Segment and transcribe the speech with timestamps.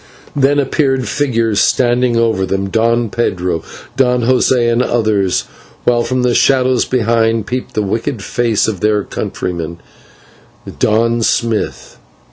[0.35, 3.61] Then appeared figures standing over them, Don Pedro,
[3.97, 5.41] Don José, and others,
[5.83, 9.77] while from the shadows behind peeped the wicked face of their countryman,
[10.79, 11.99] Don Smith.